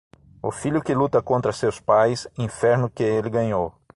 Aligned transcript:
O 0.41 0.49
filho 0.49 0.81
que 0.81 0.95
luta 0.95 1.21
contra 1.21 1.53
seus 1.53 1.79
pais, 1.79 2.27
inferno 2.35 2.89
que 2.89 3.03
ele 3.03 3.29
ganhou. 3.29 3.75